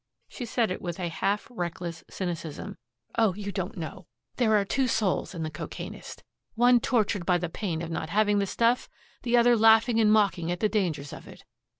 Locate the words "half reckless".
1.09-2.03